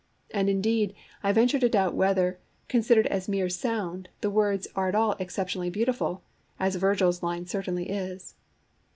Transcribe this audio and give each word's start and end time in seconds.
And 0.31 0.49
indeed 0.49 0.95
I 1.21 1.31
venture 1.31 1.59
to 1.59 1.69
doubt 1.69 1.93
whether, 1.93 2.39
considered 2.67 3.05
as 3.05 3.29
mere 3.29 3.49
sound, 3.49 4.09
the 4.21 4.31
words 4.31 4.67
are 4.75 4.89
at 4.89 4.95
all 4.95 5.15
exceptionally 5.19 5.69
beautiful, 5.69 6.23
as 6.59 6.73
Virgil's 6.75 7.21
line 7.21 7.45
certainly 7.45 7.87
is. 7.87 8.33